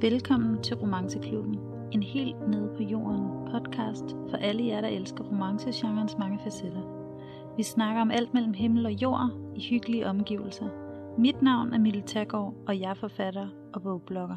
[0.00, 1.54] Velkommen til Romanceklubben.
[1.92, 6.84] En helt nede på jorden podcast for alle jer, der elsker romancegenrens mange facetter.
[7.56, 10.68] Vi snakker om alt mellem himmel og jord i hyggelige omgivelser.
[11.20, 14.36] Mit navn er Mille Taggaard, og jeg er forfatter og bogblogger.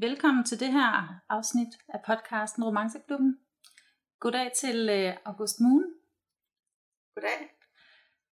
[0.00, 3.38] Velkommen til det her afsnit af podcasten Romanceklubben.
[4.20, 5.84] Goddag til øh, August Moon.
[7.14, 7.40] Goddag.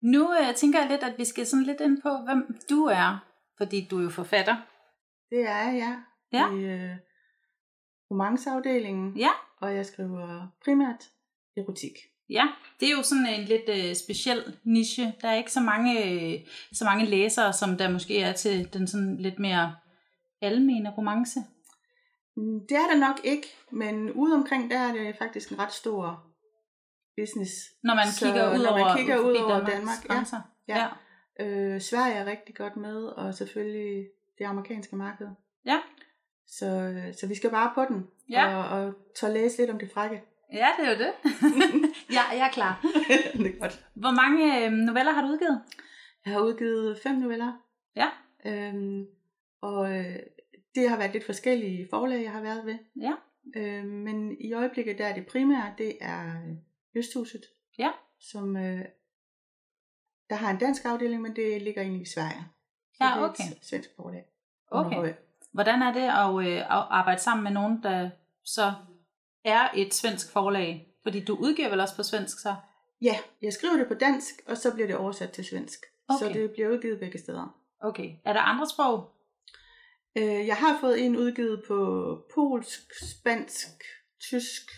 [0.01, 3.25] Nu øh, tænker jeg lidt, at vi skal sådan lidt ind på, hvem du er,
[3.59, 4.57] fordi du er jo forfatter.
[5.35, 6.03] Det er jeg,
[6.33, 6.53] Ja.
[6.55, 6.97] I øh,
[8.11, 9.31] romanceafdelingen, Ja,
[9.61, 11.11] og jeg skriver primært
[11.57, 11.93] erotik.
[12.31, 12.49] ja.
[12.81, 15.15] Det er jo sådan en lidt øh, speciel niche.
[15.23, 16.41] Der er ikke så mange, øh,
[16.73, 19.77] så mange læsere, som der måske er til den sådan lidt mere
[20.43, 21.41] almene romance.
[22.37, 25.73] Mm, Det er der nok ikke, men ude omkring der er det faktisk en ret
[25.73, 26.25] stor
[27.21, 27.53] business.
[27.83, 30.15] Når man Så kigger ud når man over, kigger forbi ud over Danmarks Danmark, ja.
[30.15, 30.41] grænser.
[30.69, 30.87] Ja.
[31.41, 34.07] Øh, Sverige er rigtig godt med, og selvfølgelig
[34.39, 35.27] det amerikanske marked.
[35.67, 35.81] Ja.
[36.47, 38.57] Så, øh, så vi skal bare på den, Ja.
[38.57, 40.23] og, og tør læse lidt om det frække.
[40.53, 41.13] ja, det er jo det.
[42.17, 42.81] ja, jeg er klar.
[43.39, 43.87] det er godt.
[43.95, 45.63] Hvor mange øh, noveller har du udgivet?
[46.25, 47.53] Jeg har udgivet fem noveller.
[47.97, 48.09] Ja.
[48.47, 49.07] Øhm,
[49.61, 50.17] og øh,
[50.75, 52.79] det har været lidt forskellige forlag, jeg har været ved.
[53.01, 53.13] Ja.
[53.57, 56.57] Øh, men i øjeblikket der er det primære, det er øh,
[56.95, 57.43] Østhuset.
[57.79, 57.91] Ja.
[58.21, 58.85] Som, øh,
[60.31, 62.45] der har en dansk afdeling, men det ligger egentlig i Sverige.
[62.95, 63.45] Så Ja, det er okay.
[63.45, 64.25] et svensk forlag.
[64.75, 65.15] Okay.
[65.53, 68.11] Hvordan er det at, øh, at arbejde sammen med nogen, der
[68.45, 68.73] så
[69.45, 70.89] er et svensk forlag?
[71.03, 72.55] Fordi du udgiver vel også på svensk så?
[73.03, 75.79] Ja, jeg skriver det på dansk, og så bliver det oversat til svensk.
[76.09, 76.27] Okay.
[76.27, 77.57] Så det bliver udgivet begge steder.
[77.81, 78.11] Okay.
[78.25, 79.11] Er der andre sprog?
[80.17, 81.79] Øh, jeg har fået en udgivet på
[82.35, 83.69] polsk, spansk,
[84.21, 84.71] tysk,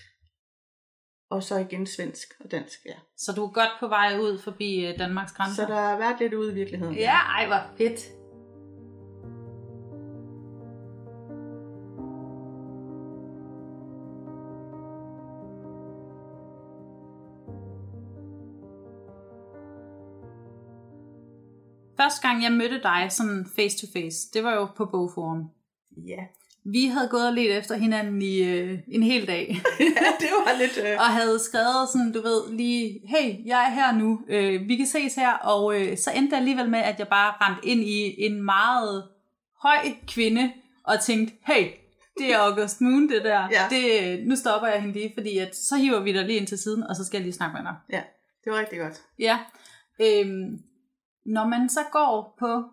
[1.31, 2.95] og så igen svensk og dansk, ja.
[3.17, 5.67] Så du er godt på vej ud forbi øh, Danmarks grænser?
[5.67, 6.95] Så der har været lidt ude i virkeligheden.
[6.95, 8.26] Ja, ej hvor fedt.
[22.07, 25.51] Første gang jeg mødte dig sådan face to face, det var jo på bogforum.
[26.07, 26.23] Ja,
[26.65, 29.61] Vi havde gået og let efter hinanden i øh, en hel dag.
[29.81, 30.79] ja det var lidt...
[30.87, 30.99] Øh...
[30.99, 34.87] og havde skrevet sådan, du ved, lige, hey, jeg er her nu, øh, vi kan
[34.87, 38.25] ses her, og øh, så endte det alligevel med, at jeg bare rendte ind i
[38.27, 39.05] en meget
[39.63, 39.79] høj
[40.09, 40.53] kvinde,
[40.85, 41.67] og tænkte, hey,
[42.19, 43.49] det er August Moon, det der.
[43.51, 43.67] Ja.
[43.71, 46.59] Det, nu stopper jeg hende lige, fordi at, så hiver vi dig lige ind til
[46.59, 47.75] siden, og så skal jeg lige snakke med dig.
[47.93, 48.03] Ja,
[48.45, 49.03] det var rigtig godt.
[49.19, 49.39] Ja.
[50.01, 50.63] Øhm,
[51.27, 52.65] når man så går på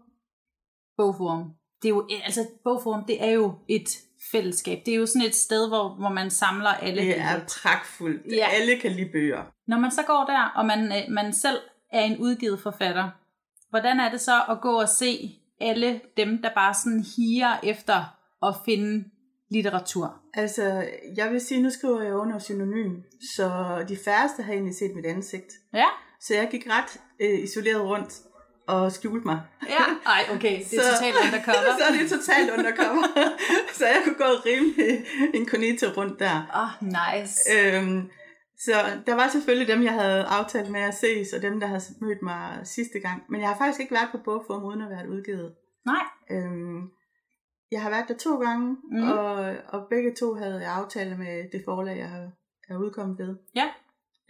[0.98, 3.90] bogforum, det er jo, altså bogforum, det er jo et
[4.32, 4.80] fællesskab.
[4.86, 7.02] Det er jo sådan et sted, hvor, hvor man samler alle.
[7.02, 8.22] Det er pragtfuldt.
[8.32, 8.36] Ja.
[8.36, 8.48] Ja.
[8.50, 9.44] Alle kan lide bøger.
[9.68, 11.58] Når man så går der, og man, øh, man selv
[11.92, 13.10] er en udgivet forfatter,
[13.70, 18.18] hvordan er det så at gå og se alle dem, der bare sådan higer efter
[18.44, 19.06] at finde
[19.52, 20.22] litteratur?
[20.34, 20.86] Altså,
[21.18, 23.02] jeg vil sige, nu skriver jeg under synonym,
[23.36, 23.48] så
[23.88, 25.54] de færreste har egentlig set mit ansigt.
[25.74, 25.86] Ja?
[26.22, 28.14] Så jeg gik ret øh, isoleret rundt
[28.68, 29.42] og skjulte mig.
[29.70, 29.84] Ja?
[30.06, 30.58] Ej, okay.
[30.60, 31.72] Det er Så- totalt undercover.
[31.80, 33.04] så er det totalt undercover.
[33.78, 36.36] så jeg kunne gå rimelig inkognito rundt der.
[36.56, 37.36] Åh, oh, nice.
[37.56, 38.10] Øhm,
[38.60, 38.74] så
[39.06, 42.22] der var selvfølgelig dem, jeg havde aftalt med at ses, og dem, der havde mødt
[42.22, 43.24] mig sidste gang.
[43.30, 45.54] Men jeg har faktisk ikke været på bogform, uden at være udgivet.
[45.86, 46.04] Nej.
[46.32, 46.82] Øhm,
[47.72, 49.12] jeg har været der to gange, mm.
[49.12, 52.32] og, og begge to havde jeg aftale med det forlag, jeg har-
[52.70, 53.36] er udkommet ved.
[53.56, 53.68] Ja.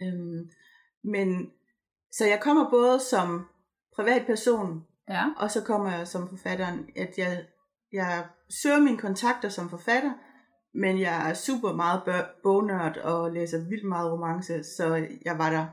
[0.02, 0.50] Øhm,
[1.04, 1.50] men
[2.12, 3.46] så jeg kommer både som
[3.96, 5.24] privatperson, Ja.
[5.36, 7.44] og så kommer jeg som forfatteren, at jeg,
[7.92, 10.12] jeg søger mine kontakter som forfatter,
[10.74, 12.02] men jeg er super meget
[12.42, 15.66] bognørd og læser vildt meget romance, så jeg var der.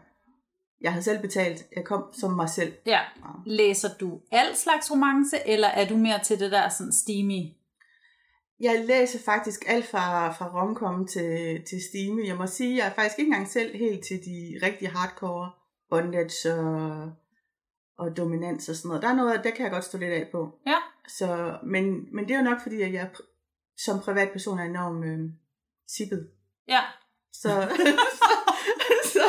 [0.81, 1.65] Jeg havde selv betalt.
[1.75, 2.73] Jeg kom som mig selv.
[2.85, 2.99] Ja.
[3.45, 7.41] Læser du al slags romance, eller er du mere til det der sådan steamy?
[8.59, 12.21] Jeg læser faktisk alt fra, fra romcom til, til stime.
[12.27, 15.51] Jeg må sige, jeg er faktisk ikke engang selv helt til de rigtig hardcore
[15.89, 17.11] bondage og,
[17.97, 19.01] og dominans og sådan noget.
[19.01, 20.59] Der er noget, der kan jeg godt stå lidt af på.
[20.67, 20.77] Ja.
[21.07, 23.09] Så, men, men det er jo nok, fordi at jeg
[23.77, 25.19] som privatperson er enormt øh,
[25.87, 26.27] sippet.
[26.67, 26.81] Ja.
[27.33, 27.87] Så, så,
[29.13, 29.21] så,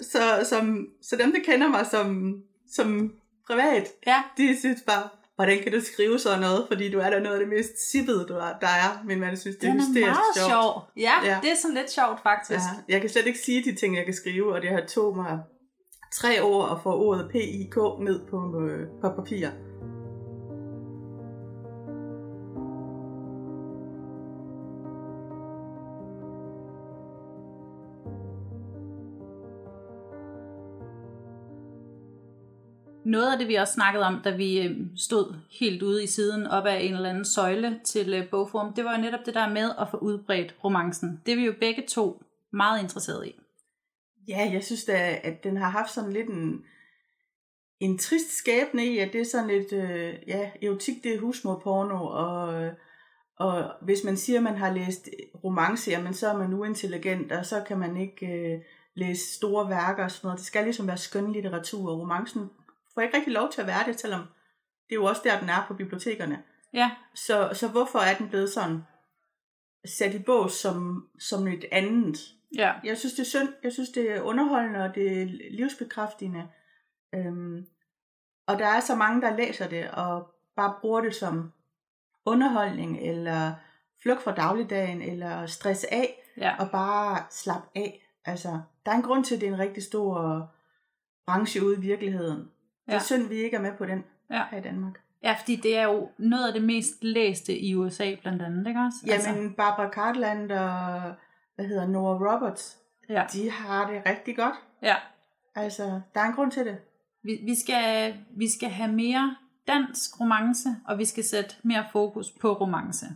[0.00, 0.08] så,
[0.44, 2.34] så, som, så dem, der kender mig som,
[2.74, 3.14] som
[3.46, 4.22] privat, Ja.
[4.36, 7.40] de synes bare, hvordan kan du skrive sådan noget, fordi du er da noget af
[7.40, 9.04] det mest sippede, du er, der er.
[9.04, 10.50] Min mand synes, det er Den er hysterisk meget sjovt.
[10.50, 10.82] sjov.
[10.96, 11.38] Ja, ja, Ja.
[11.42, 12.50] det er sådan lidt sjovt faktisk.
[12.88, 15.16] Ja, jeg kan slet ikke sige de ting, jeg kan skrive, og det har tog
[15.16, 15.38] mig
[16.12, 19.48] tre år at få ordet PIK ned på, øh, på papir.
[33.08, 36.46] noget af det, vi også snakkede om, da vi øh, stod helt ude i siden
[36.46, 39.48] op af en eller anden søjle til øh, bogform, det var jo netop det der
[39.48, 41.20] med at få udbredt romancen.
[41.26, 42.22] Det er vi jo begge to
[42.52, 43.34] meget interesserede i.
[44.28, 46.64] Ja, jeg synes da, at den har haft sådan lidt en,
[47.80, 52.06] en trist skæbne i, at det er sådan lidt, øh, ja, erotik det er husmorporno,
[52.06, 52.70] og,
[53.38, 55.08] og hvis man siger, at man har læst
[55.44, 58.60] romance, jamen så er man uintelligent, og så kan man ikke øh,
[58.94, 60.38] læse store værker og sådan noget.
[60.38, 62.50] Det skal ligesom være skøn litteratur, og romancen
[62.94, 64.20] får ikke rigtig lov til at være det, selvom
[64.88, 66.42] det er jo også der, den er på bibliotekerne.
[66.72, 66.90] Ja.
[67.14, 68.82] Så, så hvorfor er den blevet sådan
[69.86, 72.18] sat i bås som, som et andet?
[72.56, 72.72] Ja.
[72.84, 73.48] Jeg synes, det er synd.
[73.62, 76.48] Jeg synes, det er underholdende, og det er livsbekræftende.
[77.14, 77.66] Øhm,
[78.46, 81.52] og der er så mange, der læser det, og bare bruger det som
[82.24, 83.52] underholdning, eller
[84.02, 86.56] flugt fra dagligdagen, eller stress af, Ja.
[86.58, 88.06] og bare slap af.
[88.24, 90.46] Altså, der er en grund til, at det er en rigtig stor
[91.26, 92.38] branche ude i virkeligheden.
[92.38, 92.48] Det
[92.86, 92.98] er Ja.
[92.98, 94.42] synd, vi ikke er med på den Ja.
[94.50, 95.00] her i Danmark.
[95.22, 98.80] ja, fordi det er jo noget af det mest læste i USA blandt andet, ikke
[98.80, 98.98] også?
[99.06, 101.14] Jamen, Barbara Cartland og,
[101.58, 102.78] hvad hedder Nora Roberts,
[103.08, 103.26] ja.
[103.32, 104.54] de har det rigtig godt.
[104.82, 104.94] ja.
[105.54, 106.76] Altså, der er en grund til det.
[107.22, 109.36] Vi, vi, skal, vi skal have mere
[109.68, 113.06] dansk romance, og vi skal sætte mere fokus på romance.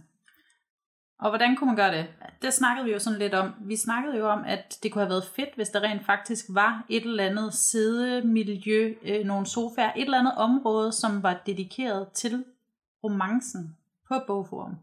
[1.18, 2.06] Og hvordan kunne man gøre det?
[2.42, 3.50] Det snakkede vi jo sådan lidt om.
[3.60, 6.84] Vi snakkede jo om, at det kunne have været fedt, hvis der rent faktisk var
[6.88, 12.44] et eller andet sidemiljø, øh, nogle sofaer, et eller andet område, som var dedikeret til
[13.04, 13.76] romancen
[14.08, 14.76] på bogforum.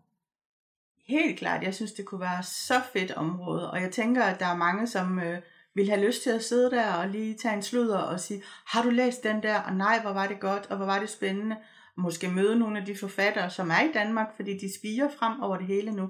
[1.09, 4.45] Helt klart, jeg synes, det kunne være så fedt område, og jeg tænker, at der
[4.45, 5.37] er mange, som øh,
[5.75, 8.83] vil have lyst til at sidde der og lige tage en sludder og sige, har
[8.83, 11.55] du læst den der, og nej, hvor var det godt, og hvor var det spændende.
[11.97, 15.57] Måske møde nogle af de forfattere, som er i Danmark, fordi de spiger frem over
[15.57, 16.09] det hele nu.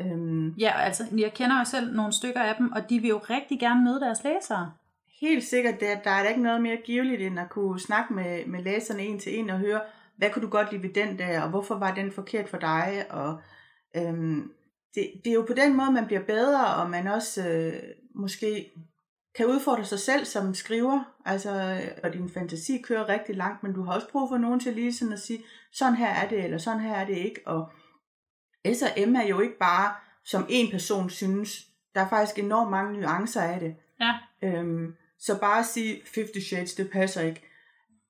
[0.00, 3.18] Øhm, Ja, altså, jeg kender jo selv nogle stykker af dem, og de vil jo
[3.30, 4.72] rigtig gerne møde deres læsere.
[5.20, 8.46] helt sikkert, der, der er da ikke noget mere giveligt, end at kunne snakke med,
[8.46, 9.80] med læserne en til en og høre,
[10.16, 13.04] hvad kunne du godt lide ved den der, og hvorfor var den forkert for dig,
[13.10, 13.40] og
[13.96, 14.52] øhm,
[14.94, 17.72] det, det er jo på den måde, man bliver bedre, og man også øh,
[18.14, 18.72] måske
[19.34, 23.82] kan udfordre sig selv som skriver, altså, og din fantasi kører rigtig langt, men du
[23.82, 26.58] har også brug for nogen til lige sådan at sige, sådan her er det, eller
[26.58, 27.70] sådan her er det ikke, og
[28.74, 29.94] S og M er jo ikke bare,
[30.24, 33.76] som en person synes, der er faktisk enormt mange nuancer af det.
[34.00, 37.42] Ja, Øhm, så bare at sige 50 Shades, det passer ikke.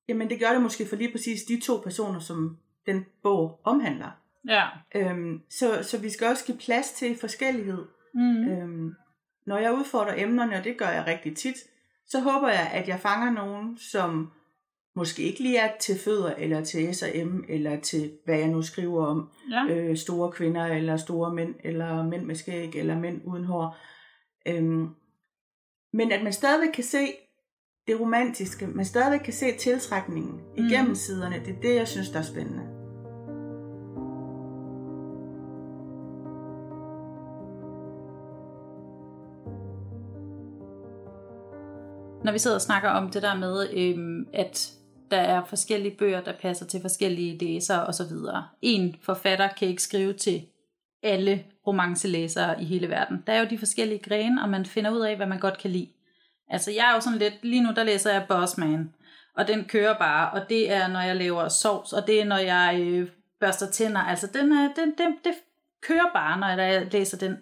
[0.08, 4.10] Jamen det gør det måske for lige præcis de to personer, som den bog omhandler.
[4.48, 4.64] Ja.
[4.94, 7.84] Øhm, så, så vi skal også give plads til forskellighed.
[8.14, 8.48] Mm.
[8.48, 8.92] Øhm,
[9.46, 11.56] når jeg udfordrer emnerne, og det gør jeg rigtig tit,
[12.06, 14.30] så håber jeg, at jeg fanger nogen, som
[14.96, 19.06] måske ikke lige er til fødder, eller til S&M, eller til, hvad jeg nu skriver
[19.06, 19.64] om Ja.
[19.74, 23.76] øh, store kvinder, eller store mænd, eller mænd med skæg, eller mænd uden hår.
[24.48, 24.88] Øhm,
[25.92, 27.06] men at man stadigvæk kan se
[27.86, 30.94] det romantiske, man stadigvæk kan se tiltrækningen igennem Mm.
[30.94, 32.75] siderne, det er det, jeg synes, der er spændende.
[42.26, 44.72] Når vi sidder og snakker om det der med, øhm, at
[45.10, 48.12] der er forskellige bøger, der passer til forskellige læsere osv.
[48.62, 50.42] En forfatter kan ikke skrive til
[51.02, 53.22] alle romancelæsere i hele verden.
[53.26, 55.70] Der er jo de forskellige grene, og man finder ud af, hvad man godt kan
[55.70, 55.88] lide.
[56.48, 58.94] Altså jeg er jo sådan lidt, lige nu der læser jeg Bossman,
[59.36, 62.38] og den kører bare, og det er, når jeg laver sovs, og det er, når
[62.38, 63.08] jeg øh,
[63.40, 64.00] børster tænder.
[64.00, 65.34] Altså den er, den, den, det
[65.82, 67.36] kører bare, når jeg læser den.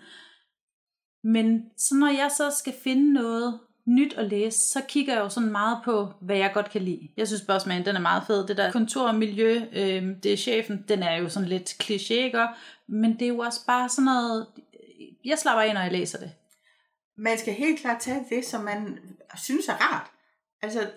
[1.25, 5.28] Men så når jeg så skal finde noget nyt at læse, så kigger jeg jo
[5.28, 7.08] sådan meget på, hvad jeg godt kan lide.
[7.16, 8.46] Jeg synes Bossman, den er meget fed.
[8.46, 12.46] Det der kontormiljø, øh, det er chefen, den er jo sådan lidt kliché, ikke?
[12.86, 14.46] Men det er jo også bare sådan noget,
[15.24, 16.32] jeg slapper af, når jeg læser det.
[17.16, 18.98] Man skal helt klart tage det, som man
[19.36, 20.10] synes er rart.
[20.62, 20.90] Altså,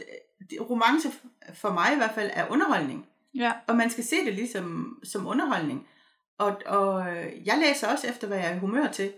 [0.69, 1.09] romance
[1.53, 3.07] for mig i hvert fald er underholdning.
[3.35, 3.51] Ja.
[3.67, 5.87] Og man skal se det ligesom som underholdning.
[6.37, 9.13] Og, og øh, jeg læser også efter, hvad jeg er i humør til.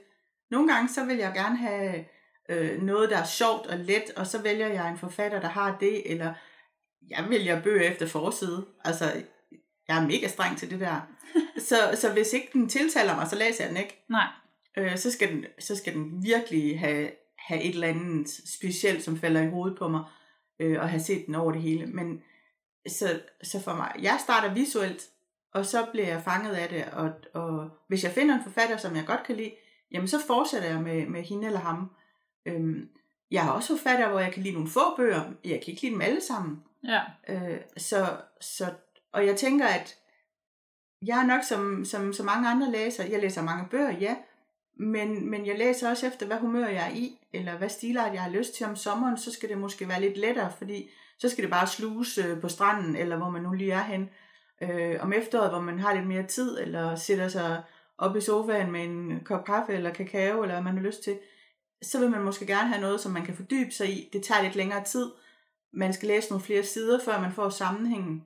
[0.51, 2.05] Nogle gange så vil jeg gerne have
[2.49, 5.77] øh, noget, der er sjovt og let, og så vælger jeg en forfatter, der har
[5.79, 6.33] det, eller
[7.09, 8.65] jeg vælger bøger efter forside.
[8.85, 9.23] Altså,
[9.87, 11.01] jeg er mega streng til det der.
[11.69, 14.05] så, så hvis ikke den tiltaler mig, så læser jeg den ikke.
[14.09, 14.27] Nej.
[14.77, 18.29] Øh, så, skal den, så skal den virkelig have, have et eller andet
[18.59, 20.03] specielt, som falder i hovedet på mig,
[20.59, 21.85] øh, og have set den over det hele.
[21.85, 22.21] Men
[22.87, 25.03] så, så for mig, jeg starter visuelt,
[25.53, 28.95] og så bliver jeg fanget af det, og, og hvis jeg finder en forfatter, som
[28.95, 29.51] jeg godt kan lide,
[29.91, 31.91] jamen så fortsætter jeg med, med hende eller ham.
[32.45, 32.89] Øhm,
[33.31, 35.93] jeg har også forfatter, hvor jeg kan lide nogle få bøger, jeg kan ikke lide
[35.93, 36.63] dem alle sammen.
[36.83, 37.01] Ja.
[37.29, 38.65] Øh, så, så,
[39.11, 39.95] og jeg tænker, at
[41.05, 44.15] jeg er nok som, som så mange andre læser, jeg læser mange bøger, ja,
[44.79, 48.21] Men, men jeg læser også efter, hvad humør jeg er i, eller hvad stilart jeg
[48.21, 51.43] har lyst til om sommeren, så skal det måske være lidt lettere, fordi så skal
[51.43, 54.09] det bare sluse på stranden, eller hvor man nu lige er hen.
[54.61, 57.63] Øh, om efteråret, hvor man har lidt mere tid, eller sætter sig
[57.97, 61.19] op i sofaen med en kop kaffe eller kakao, eller hvad man har lyst til,
[61.81, 64.09] så vil man måske gerne have noget, som man kan fordybe sig i.
[64.13, 65.11] Det tager lidt længere tid.
[65.73, 68.23] Man skal læse nogle flere sider, før man får sammenhængen.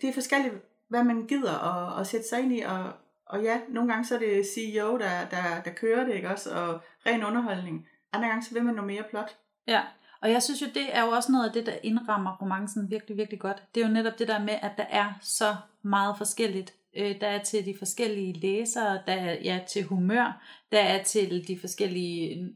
[0.00, 0.54] Det er forskelligt,
[0.88, 2.92] hvad man gider at, at sætte sig ind i, og,
[3.26, 6.50] og ja, nogle gange så er det CEO, der, der, der kører det, ikke også,
[6.50, 7.86] og ren underholdning.
[8.12, 9.36] Andre gange så vil man noget mere plot.
[9.66, 9.82] Ja,
[10.22, 13.16] og jeg synes jo, det er jo også noget af det, der indrammer romancen virkelig,
[13.16, 13.62] virkelig godt.
[13.74, 16.74] Det er jo netop det der med, at der er så meget forskelligt.
[16.96, 20.42] Øh, der er til de forskellige læsere, der er ja, til humør,
[20.72, 22.54] der er til de forskellige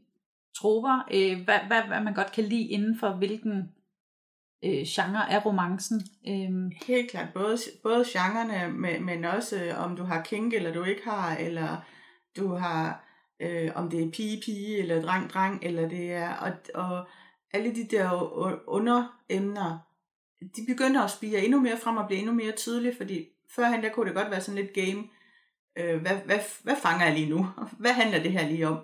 [0.61, 3.71] troper, øh, hvad, hvad, hvad man godt kan lide inden for hvilken
[4.65, 6.01] øh, genre af romancen.
[6.27, 6.71] Øh.
[6.87, 10.83] Helt klart, både, både genrerne, men, men også øh, om du har kink eller du
[10.83, 11.77] ikke har, eller
[12.37, 13.05] du har,
[13.39, 17.07] øh, om det er pige-pige, eller dreng-dreng, eller det er, og, og
[17.53, 18.09] alle de der
[18.69, 19.77] underemner,
[20.55, 23.89] de begynder at spire endnu mere frem og blive endnu mere tydelige, fordi førhen der
[23.89, 25.03] kunne det godt være sådan lidt game,
[25.77, 27.47] øh, hvad, hvad, hvad fanger jeg lige nu?
[27.81, 28.77] Hvad handler det her lige om?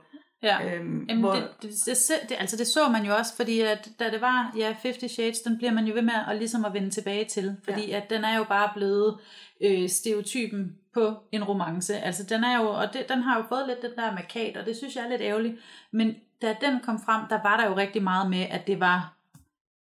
[0.46, 1.34] Ja, øhm, Jamen, hvor...
[1.34, 4.54] det, det, det, det, altså det så man jo også, fordi at, da det var
[4.58, 7.56] ja, 50 Shades, den bliver man jo ved med at, ligesom at vende tilbage til,
[7.64, 7.98] fordi ja.
[7.98, 9.18] at den er jo bare blevet
[9.62, 11.98] øh, stereotypen på en romance.
[11.98, 14.66] Altså den er jo, og det, den har jo fået lidt den der markat, og
[14.66, 15.56] det synes jeg er lidt ærgerligt.
[15.92, 19.14] Men da den kom frem, der var der jo rigtig meget med, at det var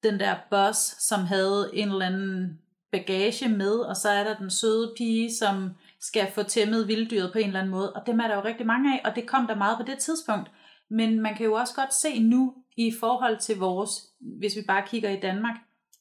[0.04, 2.60] den der boss, som havde en eller anden
[2.92, 5.70] bagage med, og så er der den søde pige, som
[6.08, 7.94] skal få tæmmet vilddyret på en eller anden måde.
[7.94, 9.98] Og dem er der jo rigtig mange af, og det kom der meget på det
[9.98, 10.52] tidspunkt.
[10.90, 13.92] Men man kan jo også godt se nu, i forhold til vores,
[14.40, 15.56] hvis vi bare kigger i Danmark,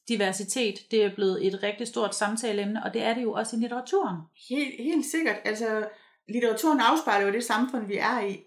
[0.07, 3.59] diversitet, det er blevet et rigtig stort samtaleemne, og det er det jo også i
[3.59, 4.17] litteraturen.
[4.49, 5.35] Helt, helt sikkert.
[5.45, 5.87] Altså,
[6.29, 8.39] litteraturen afspejler jo det samfund, vi er i,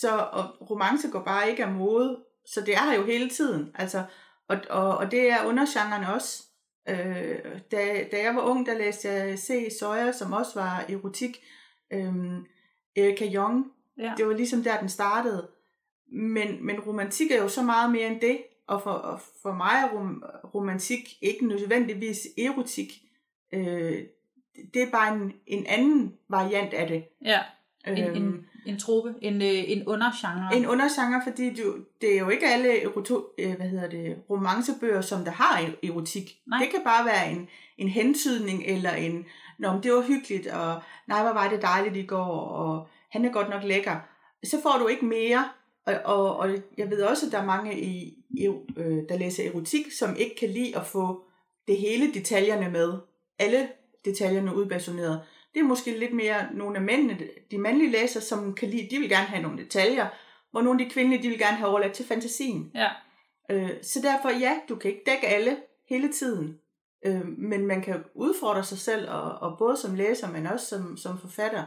[0.00, 3.70] så og romance går bare ikke af mode, så det er her jo hele tiden.
[3.74, 4.04] Altså,
[4.48, 6.42] og, og, og det er undergenrerne også.
[6.88, 9.76] Øh, da, da jeg var ung, der læste jeg C.
[9.78, 11.44] Sawyer, som også var erotik.
[11.92, 12.14] Øh,
[12.96, 13.72] Erika Jong.
[13.98, 14.12] Ja.
[14.16, 15.48] Det var ligesom der, den startede.
[16.12, 18.42] Men, men romantik er jo så meget mere end det.
[18.66, 23.02] Og for, og for mig er rom, romantik ikke nødvendigvis erotik.
[23.52, 24.02] Øh,
[24.74, 27.04] det er bare en, en anden variant af det.
[27.24, 27.40] Ja,
[27.86, 30.56] en, øhm, en, en trope, en, øh, en undergenre.
[30.56, 35.00] En undergenre, fordi du, det er jo ikke alle eroto, øh, hvad hedder det, romancebøger,
[35.00, 36.38] som der har erotik.
[36.46, 36.58] Nej.
[36.58, 39.26] Det kan bare være en, en hentydning, eller en,
[39.58, 43.32] Nå, det var hyggeligt, og nej, hvor var det dejligt i går, og han er
[43.32, 43.96] godt nok lækker.
[44.44, 45.48] Så får du ikke mere,
[45.86, 49.50] og, og, og jeg ved også, at der er mange, i, i, øh, der læser
[49.50, 51.24] erotik, som ikke kan lide at få
[51.68, 52.94] det hele detaljerne med.
[53.38, 53.68] Alle
[54.04, 55.20] detaljerne udbasoneret.
[55.58, 57.18] Det er måske lidt mere nogle af mændene,
[57.50, 60.06] de mandlige læsere, som kan lide, de vil gerne have nogle detaljer,
[60.50, 62.70] hvor nogle af de kvindelige, de vil gerne have overladt til fantasien.
[62.74, 62.88] Ja.
[63.50, 65.56] Øh, så derfor ja, du kan ikke dække alle
[65.88, 66.58] hele tiden,
[67.06, 70.96] øh, men man kan udfordre sig selv, og, og både som læser, men også som,
[70.96, 71.64] som forfatter,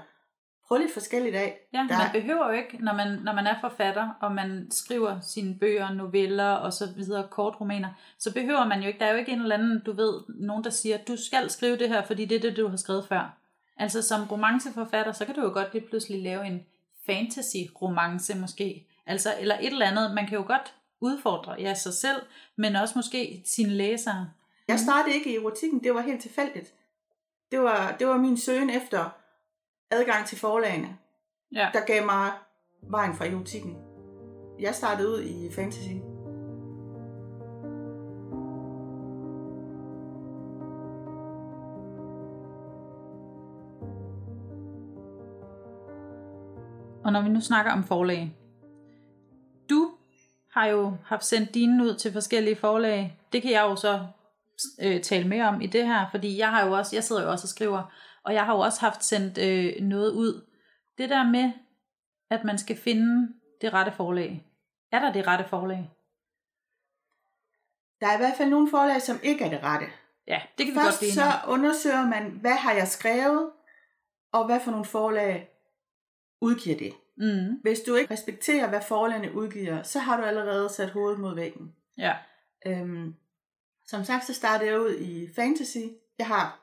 [0.67, 1.59] prøve lidt forskelligt af.
[1.73, 1.97] Ja, der...
[1.97, 5.93] man behøver jo ikke, når man, når man er forfatter, og man skriver sine bøger,
[5.93, 9.41] noveller og så videre, kortromaner, så behøver man jo ikke, der er jo ikke en
[9.41, 12.41] eller anden, du ved, nogen der siger, du skal skrive det her, fordi det er
[12.41, 13.40] det, du har skrevet før.
[13.77, 16.65] Altså som romanceforfatter, så kan du jo godt lige pludselig lave en
[17.05, 18.87] fantasy-romance måske.
[19.05, 20.15] Altså, eller et eller andet.
[20.15, 22.21] Man kan jo godt udfordre ja, sig selv,
[22.55, 24.29] men også måske sine læsere.
[24.67, 26.73] Jeg startede ikke i erotikken, det var helt tilfældigt.
[27.51, 29.09] Det var, det var min søgen efter
[29.91, 30.97] adgang til forlagene,
[31.55, 31.69] ja.
[31.73, 32.31] der gav mig
[32.81, 33.77] vejen fra erotikken.
[34.59, 36.10] Jeg startede ud i fantasy.
[47.11, 48.31] Og når vi nu snakker om forlag,
[49.69, 49.91] du
[50.51, 53.19] har jo haft sendt dine ud til forskellige forlag.
[53.33, 54.07] Det kan jeg jo så
[54.81, 57.31] øh, tale mere om i det her, fordi jeg har jo også, jeg sidder jo
[57.31, 60.45] også og skriver, og jeg har jo også haft sendt øh, noget ud.
[60.97, 61.51] Det der med,
[62.29, 64.45] at man skal finde det rette forlag.
[64.91, 65.91] Er der det rette forlag?
[68.01, 69.85] Der er i hvert fald nogle forlag, som ikke er det rette.
[70.27, 73.51] Ja, det kan vi Først godt så undersøger man, hvad har jeg skrevet,
[74.31, 75.47] og hvad for nogle forlag
[76.41, 76.93] udgiver det.
[77.21, 77.59] Mm.
[77.61, 81.75] Hvis du ikke respekterer, hvad forlagene udgiver, så har du allerede sat hovedet mod væggen.
[81.97, 82.15] Ja.
[82.65, 83.15] Øhm,
[83.87, 85.77] som sagt, så startede jeg ud i fantasy.
[86.17, 86.59] Jeg har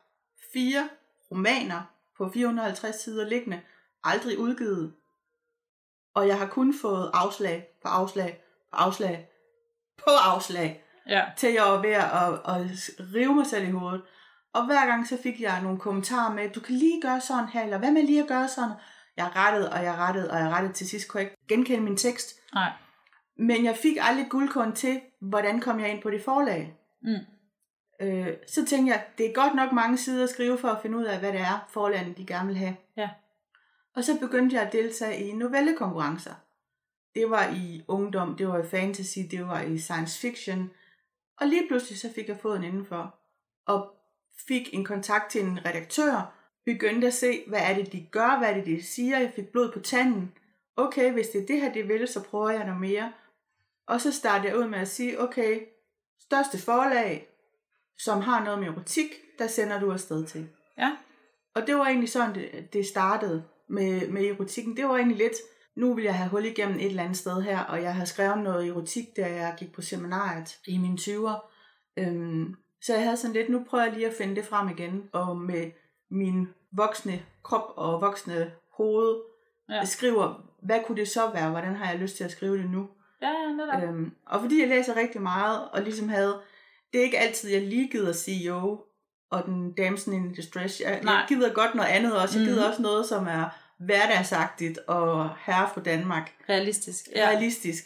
[0.52, 0.88] fire
[1.30, 1.82] romaner
[2.16, 3.60] på 450 sider liggende,
[4.04, 4.94] aldrig udgivet.
[6.14, 9.28] Og jeg har kun fået afslag på afslag på afslag
[9.98, 11.24] på afslag, ja.
[11.36, 14.02] til jeg var ved at, at, at rive mig selv i hovedet.
[14.52, 17.64] Og hver gang så fik jeg nogle kommentarer med, du kan lige gøre sådan her,
[17.64, 18.74] eller hvad med lige at gøre sådan,
[19.18, 20.72] Jeg rettede, og jeg rettede, og jeg rettede.
[20.72, 22.40] Til sidst kunne jeg ikke genkende min tekst.
[22.54, 22.72] Nej.
[23.38, 26.76] Men jeg fik aldrig guldkorn til, hvordan kom jeg ind på det forlag.
[27.02, 27.16] Mm.
[28.00, 30.98] Øh, så tænkte jeg, det er godt nok mange sider at skrive for at finde
[30.98, 32.76] ud af, hvad det er, forlagene de gerne vil have.
[32.96, 33.10] Ja.
[33.96, 36.34] Og så begyndte jeg at deltage i novellekonkurrencer.
[37.14, 40.70] Det var i ungdom, det var i fantasy, det var i science fiction.
[41.40, 43.14] Og lige pludselig så fik jeg foden indenfor.
[43.66, 43.94] Og
[44.48, 46.37] fik en kontakt til en redaktør.
[46.72, 49.18] Begyndte at se, hvad er det, de gør, hvad er det, de siger.
[49.18, 50.32] Jeg fik blod på tanden.
[50.76, 53.12] Okay, hvis det er det her, de vil, så prøver jeg noget mere.
[53.86, 55.60] Og så startede jeg ud med at sige, okay,
[56.20, 57.28] største forlag,
[57.98, 59.06] som har noget med erotik,
[59.38, 60.48] der sender du afsted til.
[60.78, 60.96] Ja.
[61.54, 64.76] Og det var egentlig sådan, det, det startede med, med erotikken.
[64.76, 65.36] Det var egentlig lidt,
[65.76, 68.38] nu vil jeg have hul igennem et eller andet sted her, og jeg har skrevet
[68.38, 71.52] noget erotik, da jeg gik på seminariet i mine 20'er.
[71.98, 75.08] Øhm, så jeg havde sådan lidt, nu prøver jeg lige at finde det frem igen,
[75.12, 75.70] og med
[76.10, 79.16] min voksne krop og voksne hoved,
[79.70, 79.84] Ja.
[79.84, 82.88] skriver, hvad kunne det så være, hvordan har jeg lyst til at skrive det nu?
[83.22, 83.82] Ja, ja, netop.
[83.82, 86.40] Øhm, og fordi jeg læser rigtig meget, og ligesom havde,
[86.92, 88.80] det er ikke altid, jeg lige gider sige jo,
[89.30, 90.80] og den damsen in distress.
[90.80, 91.14] Jeg, Nej.
[91.14, 92.38] jeg gider godt noget andet også.
[92.38, 92.68] Jeg gider Mhm.
[92.70, 93.44] også noget, som er
[93.78, 96.32] hverdagsagtigt og herre fra Danmark.
[96.48, 97.08] Realistisk.
[97.16, 97.26] Ja.
[97.28, 97.84] Realistisk.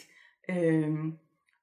[0.50, 1.12] Øhm,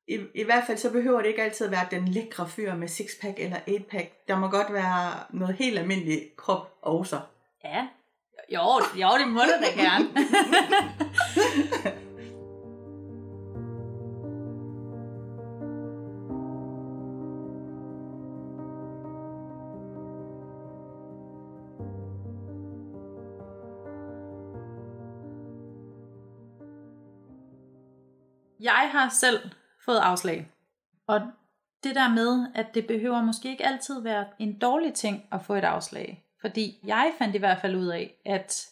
[0.09, 2.87] i, I hvert fald så behøver det ikke altid at være den lækre fyr med
[2.87, 4.27] sixpack eller eightpack.
[4.27, 7.19] Der må godt være noget helt almindelig krop også.
[7.63, 7.87] Ja.
[8.53, 10.05] Jo, jo, det må du da gerne.
[28.61, 29.39] Jeg har selv
[29.89, 30.51] fået afslag.
[31.07, 31.21] Og
[31.83, 35.53] det der med, at det behøver måske ikke altid være en dårlig ting at få
[35.53, 36.25] et afslag.
[36.41, 38.67] Fordi jeg fandt i hvert fald ud af, at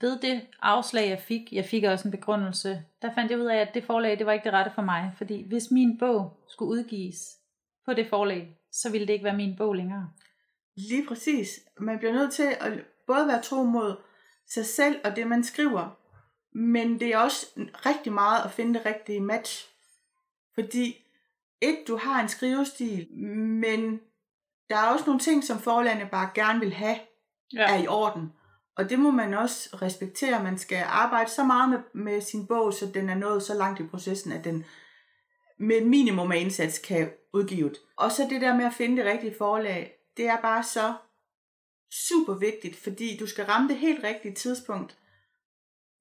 [0.00, 3.56] ved det afslag, jeg fik, jeg fik også en begrundelse, der fandt jeg ud af,
[3.56, 5.12] at det forlag, det var ikke det rette for mig.
[5.16, 7.18] Fordi hvis min bog skulle udgives
[7.86, 10.10] på det forlag, så ville det ikke være min bog længere.
[10.76, 11.60] Lige præcis.
[11.80, 12.72] Man bliver nødt til at
[13.06, 13.96] både være tro mod
[14.46, 15.98] sig selv og det, man skriver.
[16.52, 17.46] Men det er også
[17.86, 19.77] rigtig meget at finde det rigtige match.
[20.60, 21.04] Fordi
[21.60, 24.00] et, du har en skrivestil, men
[24.70, 26.96] der er også nogle ting, som forlagene bare gerne vil have,
[27.52, 27.74] Ja.
[27.74, 28.32] er i orden.
[28.76, 30.42] Og det må man også respektere.
[30.42, 33.80] Man skal arbejde så meget med, med sin bog, så den er nået så langt
[33.80, 34.64] i processen, at den
[35.58, 37.76] med minimum af indsats kan udgivet.
[37.96, 40.94] Og så det der med at finde det rigtige forlag, det er bare så
[42.08, 44.98] super vigtigt, fordi du skal ramme det helt rigtige tidspunkt.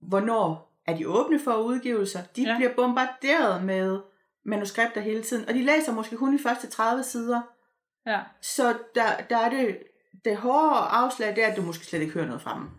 [0.02, 2.24] Hvornår er de åbne for udgivelser?
[2.36, 2.56] De ja.
[2.56, 4.00] bliver bombarderet med
[4.48, 7.42] manuskripter hele tiden, og de læser måske kun de første 30 sider.
[8.08, 8.20] Ja.
[8.42, 9.78] Så der, der er det,
[10.26, 12.70] det hårde afslag, det er, at du måske slet ikke hører noget fra dem.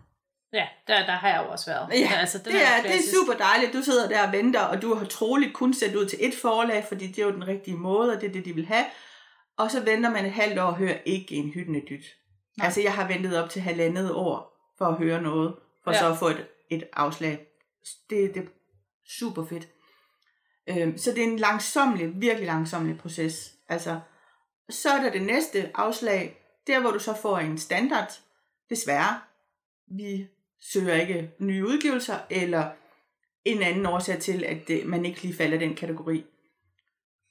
[0.53, 1.99] Ja, der, der har jeg jo også været.
[1.99, 3.73] Ja, altså, den det, er, det er super dejligt.
[3.73, 6.85] Du sidder der og venter, og du har troligt kun sendt ud til et forlag,
[6.87, 8.85] fordi det er jo den rigtige måde, og det er det, de vil have.
[9.57, 12.05] Og så venter man et halvt år og hører ikke en hyttende dyt.
[12.57, 12.65] Nej.
[12.65, 15.99] Altså, jeg har ventet op til halvandet år for at høre noget, for ja.
[15.99, 17.47] så at få et, et afslag.
[18.09, 18.47] Det, det er
[19.19, 19.67] super fedt.
[20.69, 23.53] Øhm, så det er en langsomlig, virkelig langsomlig proces.
[23.69, 23.99] Altså,
[24.69, 28.19] så er der det næste afslag, der hvor du så får en standard.
[28.69, 29.19] Desværre,
[29.87, 30.27] vi
[30.61, 32.69] søger ikke nye udgivelser, eller
[33.45, 36.25] en anden årsag til, at det, man ikke lige falder i den kategori.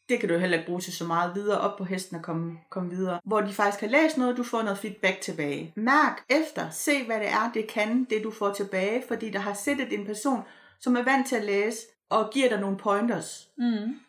[0.09, 2.59] Det kan du heller ikke bruge til så meget videre op på hesten og komme,
[2.71, 3.21] komme videre.
[3.25, 5.73] Hvor de faktisk har læst noget, du får noget feedback tilbage.
[5.77, 9.55] Mærk efter, se hvad det er, det kan, det du får tilbage, fordi der har
[9.55, 10.41] siddet en person,
[10.81, 13.49] som er vant til at læse, og giver dig nogle pointers.
[13.57, 14.01] Mm.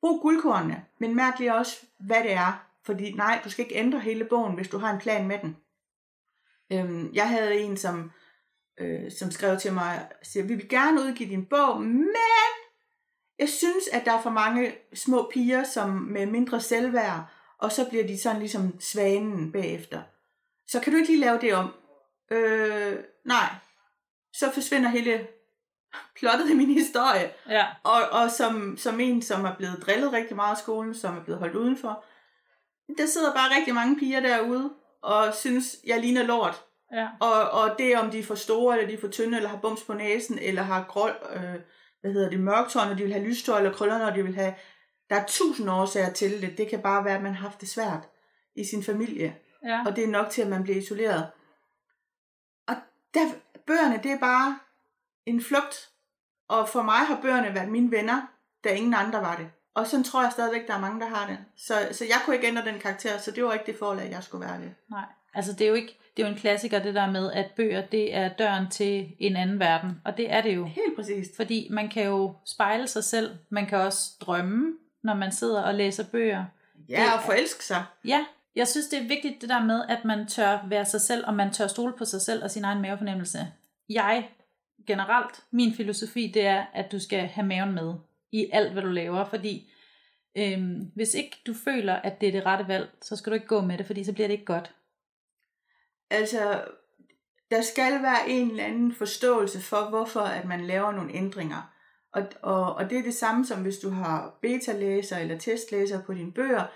[0.00, 2.66] Brug guldkornene, men mærk lige også, hvad det er.
[2.82, 5.56] Fordi nej, du skal ikke ændre hele bogen, hvis du har en plan med den.
[6.72, 8.10] Øhm, jeg havde en, som,
[8.78, 12.08] øh, som skrev til mig, siger, vi vil gerne udgive din bog, men
[13.38, 17.26] jeg synes, at der er for mange små piger, som med mindre selvværd,
[17.58, 20.02] og så bliver de sådan ligesom svanen bagefter.
[20.66, 21.74] Så kan du ikke lige lave det om?
[22.30, 23.54] Øh, nej.
[24.32, 25.26] Så forsvinder hele
[26.16, 27.30] plottet i min historie.
[27.48, 27.66] Ja.
[27.84, 31.24] Og, og som, som en, som er blevet drillet rigtig meget i skolen, som er
[31.24, 32.04] blevet holdt udenfor,
[32.98, 34.70] der sidder bare rigtig mange piger derude,
[35.02, 36.64] og synes, jeg ligner lort.
[36.92, 37.08] Ja.
[37.20, 39.56] Og, og det om de er for store, eller de er for tynde, eller har
[39.56, 41.60] bums på næsen, eller har grå, øh,
[42.00, 44.54] hvad hedder det, mørktår, når de vil have lystår, eller krøller, når de vil have...
[45.10, 46.58] Der er tusind årsager til det.
[46.58, 48.08] Det kan bare være, at man har haft det svært
[48.56, 49.36] i sin familie.
[49.64, 49.82] Ja.
[49.86, 51.26] Og det er nok til, at man bliver isoleret.
[52.68, 52.74] Og
[53.14, 53.20] der,
[53.66, 54.58] bøgerne, det er bare
[55.26, 55.88] en flugt.
[56.48, 58.22] Og for mig har bøgerne været mine venner,
[58.64, 59.50] da ingen andre var det.
[59.74, 61.38] Og sådan tror jeg stadigvæk, der er mange, der har det.
[61.56, 64.22] Så, så jeg kunne ikke ændre den karakter, så det var ikke det forlag, jeg
[64.22, 64.74] skulle være det.
[64.90, 65.04] Nej.
[65.34, 67.86] Altså det er jo ikke, det er jo en klassiker det der med, at bøger
[67.86, 70.00] det er døren til en anden verden.
[70.04, 70.64] Og det er det jo.
[70.64, 71.36] Helt præcist.
[71.36, 73.36] Fordi man kan jo spejle sig selv.
[73.48, 76.44] Man kan også drømme, når man sidder og læser bøger.
[76.88, 77.84] Ja, og forelske sig.
[78.04, 81.26] Ja, jeg synes det er vigtigt det der med, at man tør være sig selv,
[81.26, 83.38] og man tør stole på sig selv og sin egen mavefornemmelse.
[83.88, 84.28] Jeg,
[84.86, 87.94] generelt, min filosofi, det er, at du skal have maven med
[88.32, 89.72] i alt, hvad du laver, fordi
[90.38, 93.46] øhm, hvis ikke du føler, at det er det rette valg, så skal du ikke
[93.46, 94.74] gå med det, fordi så bliver det ikke godt.
[96.10, 96.64] Altså,
[97.50, 101.72] der skal være en eller anden forståelse for, hvorfor at man laver nogle ændringer.
[102.12, 106.14] Og, og, og det er det samme som hvis du har beta-læser eller testlæser på
[106.14, 106.66] dine bøger.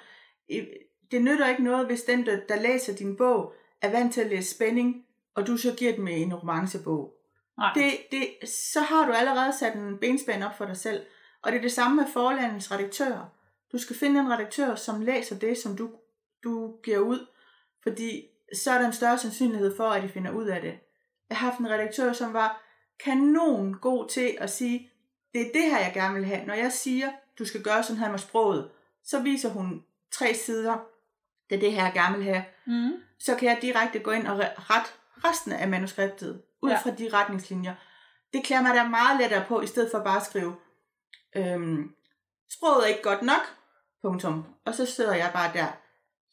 [1.11, 4.31] Det nytter ikke noget, hvis den, der, der læser din bog, er vant til at
[4.31, 7.16] læse spænding, og du så giver dem en romancebog.
[7.59, 7.73] Nej.
[7.75, 11.07] Det, det, så har du allerede sat en benspænd op for dig selv.
[11.43, 13.33] Og det er det samme med forlandets redaktører.
[13.73, 15.91] Du skal finde en redaktør, som læser det, som du,
[16.45, 17.27] du giver ud.
[17.83, 18.23] Fordi
[18.55, 20.79] så er der en større sandsynlighed for, at de finder ud af det.
[21.29, 22.63] Jeg har haft en redaktør, som var
[23.05, 24.91] kanon god til at sige,
[25.35, 26.47] det er det her, jeg gerne vil have.
[26.47, 28.71] Når jeg siger, du skal gøre sådan her med sproget,
[29.05, 30.79] så viser hun tre sider,
[31.51, 32.45] det er det her, jeg gerne vil have.
[32.67, 32.93] Mm.
[33.19, 34.91] Så kan jeg direkte gå ind og rette
[35.25, 36.79] resten af manuskriptet, ud Ja.
[36.79, 37.75] fra de retningslinjer.
[38.33, 40.57] Det klæder mig da meget lettere på, i stedet for bare at skrive,
[41.37, 41.91] øhm,
[42.53, 43.41] sproget er ikke godt nok,
[44.03, 44.45] punktum.
[44.67, 45.67] Og så sidder jeg bare der,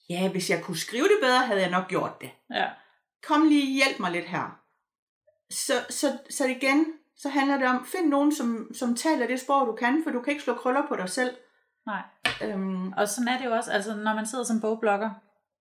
[0.10, 2.30] ja, hvis jeg kunne skrive det bedre, havde jeg nok gjort det.
[2.54, 2.70] Ja.
[3.28, 4.60] Kom lige, hjælp mig lidt her.
[5.52, 6.86] Så, så, så igen,
[7.18, 10.22] så handler det om, find nogen, som, som taler det sprog, du kan, for du
[10.22, 11.38] kan ikke slå krøller på dig selv.
[11.86, 12.02] Nej.
[12.44, 15.10] Øhm, Og sådan er det jo også, altså når man sidder som bogblogger.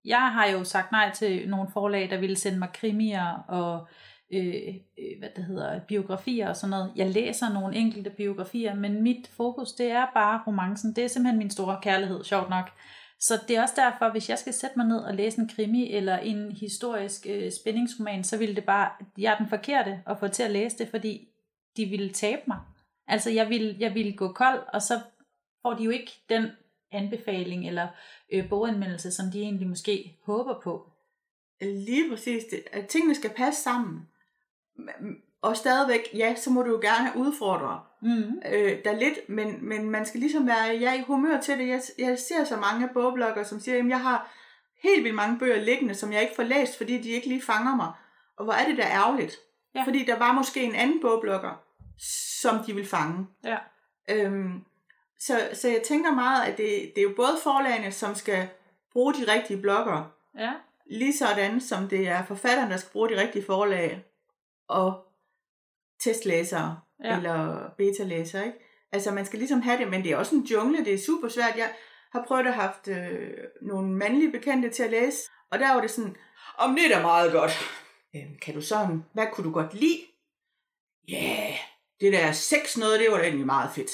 [0.05, 3.87] Jeg har jo sagt nej til nogle forlag, der ville sende mig krimier og
[4.33, 6.91] Øh, øh, hvad det hedder, biografier og sådan noget.
[6.95, 10.95] Jeg læser nogle enkelte biografier, men mit fokus, det er bare romancen.
[10.95, 12.69] Det er simpelthen min store kærlighed, sjovt nok.
[13.19, 15.91] Så det er også derfor, hvis jeg skal sætte mig ned og læse en krimi
[15.91, 20.27] eller en historisk øh, spændingsroman, så ville det bare, jeg er den forkerte at få
[20.27, 21.27] til at læse det, fordi
[21.77, 22.59] de ville tabe mig.
[23.07, 24.99] Altså jeg ville, jeg ville gå kold, og så
[25.61, 26.47] får de jo ikke den
[26.91, 27.87] anbefaling eller
[28.31, 30.89] øh, boganmeldelse, som de egentlig måske håber på.
[31.61, 32.43] Lige præcis.
[32.43, 34.07] Det, at tingene skal passe sammen.
[35.41, 38.41] Og stadigvæk, ja, så må du jo gerne udfordre Mm.
[38.53, 41.67] øh, der lidt, men, men man skal ligesom være ja, i humør til det.
[41.67, 44.31] Jeg, jeg ser så mange bogblogger, som siger, at jeg har
[44.83, 47.75] helt vildt mange bøger liggende, som jeg ikke får læst, fordi de ikke lige fanger
[47.75, 47.91] mig.
[48.37, 49.35] Og hvor er det da ærgerligt.
[49.75, 49.83] Ja.
[49.83, 51.63] Fordi der var måske en anden bogblogger,
[52.41, 53.27] som de vil fange.
[53.43, 53.57] Ja.
[54.09, 54.63] Øhm,
[55.19, 58.47] så, så jeg tænker meget, at det, det er jo både forlagene, som skal
[58.91, 60.51] bruge de rigtige blogger, Ja.
[60.91, 64.03] lige sådan som det er forfatteren, der skal bruge de rigtige forlag,
[64.69, 65.05] og
[66.03, 67.17] testlæsere, Ja.
[67.17, 68.57] eller beta-læsere, ikke?
[68.91, 71.27] Altså man skal ligesom have det, men det er også en jungle, det er super
[71.29, 71.55] svært.
[71.57, 71.71] Jeg
[72.11, 73.29] har prøvet at have haft øh,
[73.61, 75.17] nogle mandlige bekendte til at læse,
[75.51, 76.15] og der var det sådan,
[76.57, 77.51] om det er da meget godt.
[78.15, 80.01] Øhm, kan du sådan, hvad kunne du godt lide?
[81.07, 81.57] Ja, yeah,
[82.01, 83.91] det der sex noget, det var da egentlig meget fedt.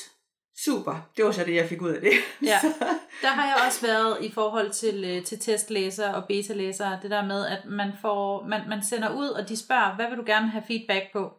[0.65, 2.11] Super, det var så det, jeg fik ud af det.
[2.51, 2.59] Ja.
[3.21, 7.25] Der har jeg også været i forhold til, øh, til testlæsere og beta-læsere, det der
[7.25, 10.49] med, at man, får, man, man sender ud, og de spørger, hvad vil du gerne
[10.49, 11.33] have feedback på?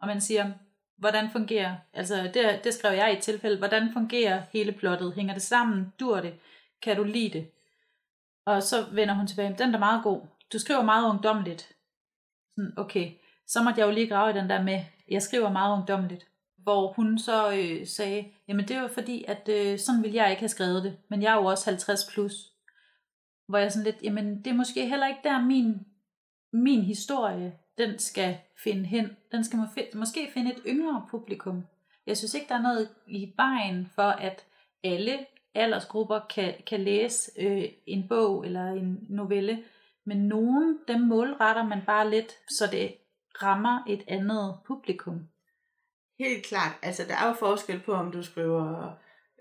[0.00, 0.52] Og man siger,
[0.98, 5.14] hvordan fungerer, altså det, det skrev jeg i et tilfælde, hvordan fungerer hele plottet?
[5.14, 5.92] Hænger det sammen?
[6.00, 6.34] Dur det?
[6.82, 7.50] Kan du lide det?
[8.46, 10.20] Og så vender hun tilbage, den er meget god.
[10.52, 11.68] Du skriver meget ungdommeligt.
[12.56, 13.10] Sådan, okay,
[13.46, 16.31] så måtte jeg jo lige grave i den der med, jeg skriver meget ungdommeligt.
[16.62, 20.40] Hvor hun så øh, sagde, jamen det var fordi, at øh, sådan ville jeg ikke
[20.40, 22.52] have skrevet det, men jeg er jo også 50 plus.
[23.48, 25.86] Hvor jeg sådan lidt, jamen det er måske heller ikke der min,
[26.52, 29.16] min historie, den skal finde hen.
[29.32, 31.64] Den skal må fi- måske finde et yngre publikum.
[32.06, 34.44] Jeg synes ikke, der er noget i vejen for, at
[34.84, 35.18] alle
[35.54, 39.64] aldersgrupper kan, kan læse øh, en bog eller en novelle,
[40.04, 42.94] men nogen, dem målretter man bare lidt, så det
[43.42, 45.28] rammer et andet publikum.
[46.28, 46.72] Helt klart.
[46.82, 48.90] Altså, der er jo forskel på, om du skriver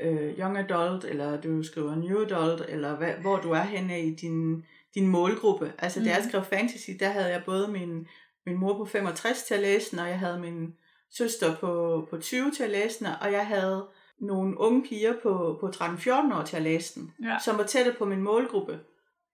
[0.01, 4.15] øh, young adult, eller du skriver new adult, eller hvad, hvor du er henne i
[4.15, 4.65] din,
[4.95, 5.73] din målgruppe.
[5.77, 6.05] Altså, mm.
[6.05, 6.29] da jeg Mhm.
[6.29, 8.07] skrev fantasy, der havde jeg både min,
[8.45, 10.73] min mor på 65 til at læse den, og jeg havde min
[11.11, 13.87] søster på, på 20 til at læse den, og jeg havde
[14.19, 17.37] nogle unge piger på, på 13-14 år til at læse den, Ja.
[17.45, 18.79] som var tættere på min målgruppe.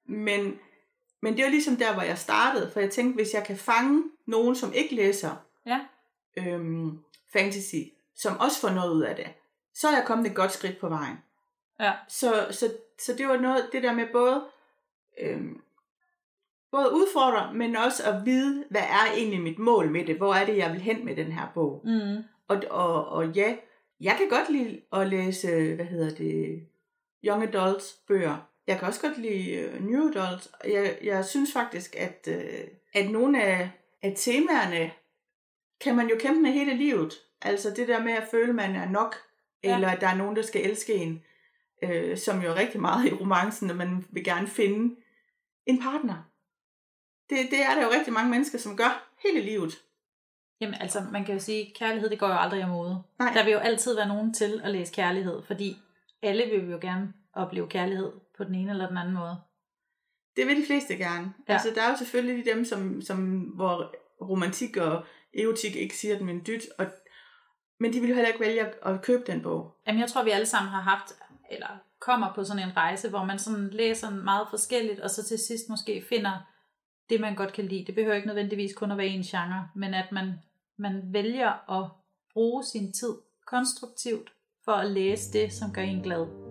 [0.05, 0.55] Men,
[1.21, 4.03] men det var ligesom der, hvor jeg startede, for jeg tænkte, hvis jeg kan fange
[4.27, 5.29] nogen, som ikke læser
[5.65, 5.79] Ja.
[6.38, 6.97] øhm,
[7.33, 7.75] fantasy,
[8.15, 9.27] som også får noget ud af det,
[9.73, 11.17] så er jeg kommet et godt skridt på vejen.
[11.79, 11.93] Ja.
[12.07, 14.45] Så, så, så det var noget, det der med både,
[15.19, 15.61] øhm,
[16.71, 20.15] både udfordre, men også at vide, hvad er egentlig mit mål med det?
[20.15, 21.81] Hvor er det, jeg vil hen med den her bog?
[21.83, 22.23] Mm.
[22.47, 23.55] Og, og, og ja,
[24.01, 26.67] jeg kan godt lide at læse, hvad hedder det,
[27.25, 28.37] young adults bøger.
[28.67, 30.47] Jeg kan også godt lide uh, New Adult.
[30.65, 33.69] Jeg, jeg synes faktisk, at, uh, at nogle af,
[34.01, 34.91] af temaerne
[35.81, 37.13] kan man jo kæmpe med hele livet.
[37.41, 39.15] Altså det der med at føle, at man er nok,
[39.63, 39.75] ja.
[39.75, 41.23] eller at der er nogen, der skal elske en,
[41.83, 44.95] uh, som jo er rigtig meget i romancen, at man vil gerne finde
[45.65, 46.15] en partner.
[47.29, 49.73] Det, det er der jo rigtig mange mennesker, som gør hele livet.
[50.61, 53.03] Jamen altså, man kan jo sige, kærlighed det går jo aldrig af mode.
[53.19, 53.33] Nej.
[53.33, 55.77] Der vil jo altid være nogen til at læse kærlighed, fordi
[56.21, 59.35] alle vil jo gerne opleve kærlighed på den ene eller den anden måde.
[60.35, 61.33] Det vil de fleste gerne.
[61.47, 61.53] Ja.
[61.53, 65.05] Altså, der er jo selvfølgelig dem, som, som, hvor romantik og
[65.38, 66.86] erotik ikke siger dem en dyt, og,
[67.80, 69.78] men de vil jo heller ikke vælge at, at købe den bog.
[69.88, 71.13] Jamen jeg tror, vi alle sammen har haft,
[71.52, 71.67] eller
[72.00, 75.69] kommer på sådan en rejse, hvor man sådan læser meget forskelligt, og så til sidst
[75.69, 76.52] måske finder
[77.10, 77.86] det, man godt kan lide.
[77.86, 80.34] Det behøver ikke nødvendigvis kun at være en genre, men at man,
[80.78, 81.89] man vælger at
[82.34, 83.13] bruge sin tid
[83.47, 84.34] konstruktivt
[84.65, 86.46] for at læse det, som gør en glad.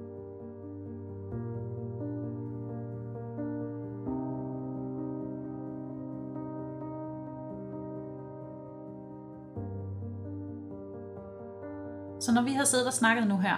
[12.37, 13.57] Når vi har siddet og snakket nu her,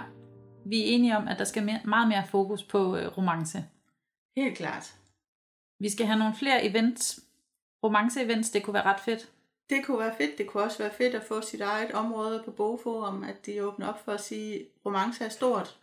[0.65, 3.65] vi er enige om, at der skal mere, meget mere fokus på øh, romance.
[4.37, 4.95] Helt klart.
[5.79, 7.19] Vi skal have nogle flere events.
[7.85, 9.29] Romance-events, det kunne være ret fedt.
[9.69, 10.37] Det kunne være fedt.
[10.37, 13.87] Det kunne også være fedt at få sit eget område på Bogforum, at de åbner
[13.87, 15.77] op for at sige, at romance er stort.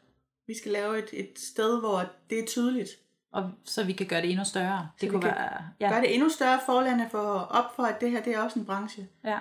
[0.47, 2.91] Vi skal lave et, et sted, hvor det er tydeligt.
[3.33, 4.89] Og så vi kan gøre det endnu større.
[5.01, 5.87] Det Så kunne være, Ja.
[5.87, 7.19] ja, Gør det endnu større forlande for
[7.61, 9.09] op for, at det her det er også en branche.
[9.25, 9.39] ja,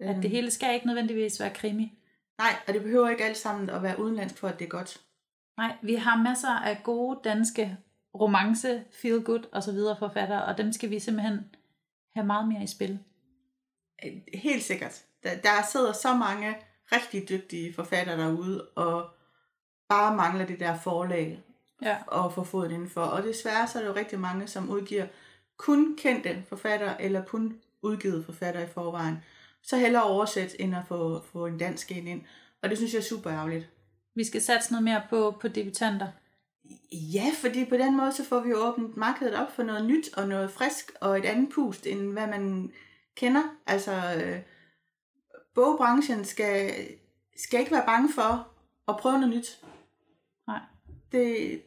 [0.00, 1.92] at det hele skal ikke nødvendigvis være krimi.
[2.38, 5.00] Nej, og det behøver ikke alt sammen at være udenlandsk for, at det er godt.
[5.56, 7.76] Nej, vi har masser af gode danske
[8.20, 11.54] romance, feel good og så videre forfattere, og dem skal vi simpelthen
[12.14, 12.98] have meget mere i spil.
[14.04, 15.02] Øh, Helt sikkert.
[15.22, 16.56] Der, der sidder så mange
[16.92, 19.10] rigtig dygtige forfattere derude, og
[19.88, 21.42] bare mangler det der forlag
[21.82, 21.96] Ja.
[22.26, 23.00] at få foden indenfor.
[23.02, 25.06] Og desværre så er der jo rigtig mange, som udgiver
[25.56, 29.18] kun kendte forfattere, eller kun udgivet forfattere i forvejen.
[29.62, 32.22] Så hellere oversæt, end at få, få en dansk en ind.
[32.62, 33.68] Og det synes jeg er super ærgerligt.
[34.14, 36.08] Vi skal satse noget mere på, på debutanter.
[36.92, 40.14] Ja, fordi på den måde, så får vi jo åbnet markedet op for noget nyt
[40.16, 42.72] og noget frisk og et andet pust, end hvad man
[43.16, 43.42] kender.
[43.66, 44.38] Altså, øh,
[45.54, 46.72] bogbranchen skal,
[47.36, 48.48] skal ikke være bange for
[48.88, 49.60] at prøve noget nyt.
[50.46, 50.60] Nej.
[51.12, 51.62] Det,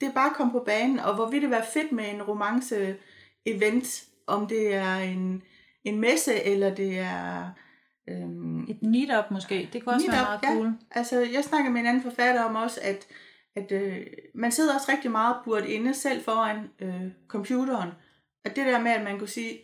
[0.00, 2.22] det er bare at komme på banen, og hvor vil det være fedt med en
[2.22, 5.42] romance-event, om det er en,
[5.88, 7.50] en messe, eller det er...
[8.08, 10.54] Øhm, Et meetup måske, det kunne også være meget ja.
[10.54, 10.72] cool.
[10.90, 13.06] Altså, jeg snakker med en anden forfatter om også, at,
[13.56, 17.90] at øh, man sidder også rigtig meget burt inde selv foran øh, computeren.
[18.44, 19.58] Og det der med, at man kunne sige,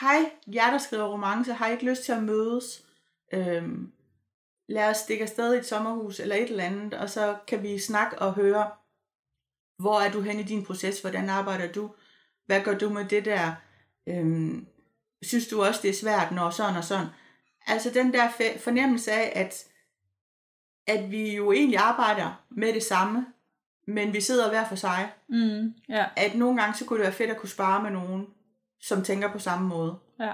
[0.00, 2.86] hej, jer der skriver romance, har I ikke lyst til at mødes?
[3.34, 3.92] Øhm,
[4.68, 7.78] lad os stikke afsted i et sommerhus eller et eller andet, og så kan vi
[7.78, 8.70] snakke og høre,
[9.78, 11.90] hvor er du hen i din proces, hvordan arbejder du,
[12.46, 13.52] hvad gør du med det der,
[14.08, 14.66] øhm,
[15.22, 17.06] synes du også det er svært, når sådan og sådan.
[17.66, 19.64] Altså den der fornemmelse af, at,
[20.86, 23.26] at vi jo egentlig arbejder med det samme,
[23.86, 25.12] men vi sidder hver for sig.
[25.28, 28.26] Mm, ja, At nogle gange, så kunne det være fedt at kunne spare med nogen,
[28.80, 29.98] som tænker på samme måde.
[30.20, 30.32] ja,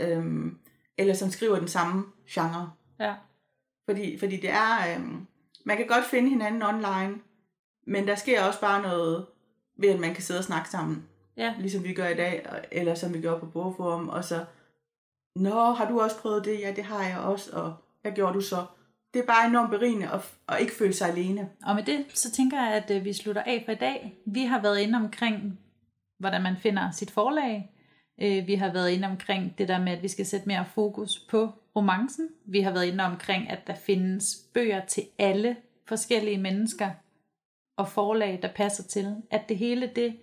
[0.00, 0.58] Øhm,
[0.98, 2.72] eller som skriver den samme genre.
[3.00, 3.14] ja.
[3.84, 5.26] Fordi, fordi det er, øhm,
[5.64, 7.18] man kan godt finde hinanden online,
[7.86, 9.26] men der sker også bare noget
[9.78, 11.08] ved, at man kan sidde og snakke sammen.
[11.36, 14.44] Ja, Ligesom vi gør i dag, eller som vi gør på Bogforum, og så,
[15.36, 16.60] Nå, har du også prøvet det?
[16.60, 18.66] Ja, det har jeg også, og hvad gjorde du så?
[19.14, 21.48] Det er bare enormt berigende at, at ikke føle sig alene.
[21.66, 24.14] Og med det, så tænker jeg, at øh, vi slutter af for i dag.
[24.26, 25.58] Vi har været inde omkring,
[26.18, 27.70] hvordan man finder sit forlag.
[28.22, 31.18] Øh, Vi har været inde omkring det der med, at vi skal sætte mere fokus
[31.30, 32.28] på romancen.
[32.44, 35.56] Vi har været inde omkring, at der findes bøger til alle
[35.88, 36.90] forskellige mennesker
[37.76, 39.16] og forlag, der passer til.
[39.30, 40.16] At det hele det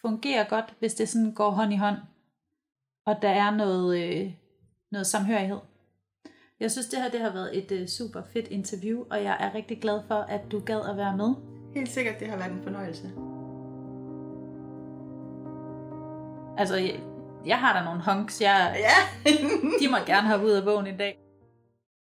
[0.00, 1.96] fungerer godt, hvis det sådan går hånd i hånd.
[3.06, 4.32] Og der er noget, øh,
[4.92, 5.58] noget samhørighed.
[6.60, 9.54] Jeg synes, det her det har været et øh, super fedt interview, og jeg er
[9.54, 11.34] rigtig glad for, at du gad at være med.
[11.74, 13.12] Helt sikkert, det har været en fornøjelse.
[16.58, 17.00] Altså, jeg,
[17.46, 18.40] jeg har der nogle hunks.
[18.40, 19.30] Jeg, Ja,
[19.80, 21.27] de må gerne have ud af bogen i dag.